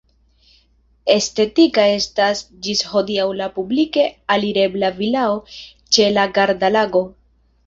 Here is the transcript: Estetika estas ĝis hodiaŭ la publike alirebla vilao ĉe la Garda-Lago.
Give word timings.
Estetika 1.15 1.85
estas 1.97 2.41
ĝis 2.69 2.81
hodiaŭ 2.93 3.27
la 3.43 3.51
publike 3.59 4.07
alirebla 4.37 4.91
vilao 5.03 5.37
ĉe 5.69 6.09
la 6.17 6.27
Garda-Lago. 6.41 7.05